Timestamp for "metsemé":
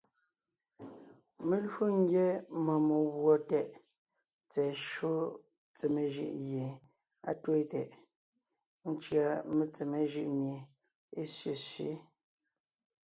9.57-9.99